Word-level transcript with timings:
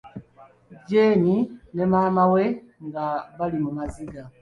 Jeeni 0.87 1.35
ne 1.73 1.83
maama 1.91 2.23
we 2.33 2.43
nga 2.87 3.05
bali 3.37 3.57
mu 3.65 3.71
maziga. 3.77 4.21